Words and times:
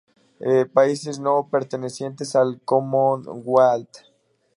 Países 0.73 1.19
no 1.19 1.47
pertenecientes 1.51 2.35
al 2.35 2.59
Commonwealth. 2.65 3.97